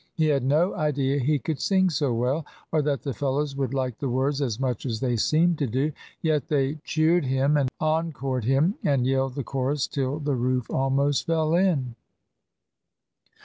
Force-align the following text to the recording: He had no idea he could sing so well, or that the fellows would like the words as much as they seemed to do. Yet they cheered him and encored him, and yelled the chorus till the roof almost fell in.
He 0.15 0.25
had 0.25 0.41
no 0.43 0.73
idea 0.73 1.19
he 1.19 1.37
could 1.37 1.59
sing 1.61 1.91
so 1.91 2.11
well, 2.11 2.43
or 2.71 2.81
that 2.81 3.03
the 3.03 3.13
fellows 3.13 3.55
would 3.55 3.71
like 3.71 3.99
the 3.99 4.09
words 4.09 4.41
as 4.41 4.59
much 4.59 4.83
as 4.83 4.99
they 4.99 5.15
seemed 5.15 5.59
to 5.59 5.67
do. 5.67 5.91
Yet 6.23 6.47
they 6.47 6.79
cheered 6.83 7.25
him 7.25 7.55
and 7.55 7.69
encored 7.79 8.45
him, 8.45 8.73
and 8.83 9.05
yelled 9.05 9.35
the 9.35 9.43
chorus 9.43 9.85
till 9.85 10.17
the 10.17 10.33
roof 10.33 10.67
almost 10.71 11.27
fell 11.27 11.53
in. 11.53 11.93